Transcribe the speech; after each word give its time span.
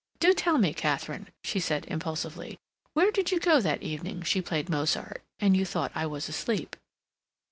Do 0.19 0.33
tell 0.33 0.57
me, 0.57 0.73
Katharine," 0.73 1.27
she 1.43 1.59
asked 1.59 1.85
impulsively, 1.85 2.57
"where 2.93 3.11
did 3.11 3.29
you 3.31 3.39
go 3.39 3.61
that 3.61 3.83
evening 3.83 4.23
she 4.23 4.41
played 4.41 4.67
Mozart, 4.67 5.21
and 5.39 5.55
you 5.55 5.63
thought 5.63 5.91
I 5.93 6.07
was 6.07 6.27
asleep?" 6.27 6.75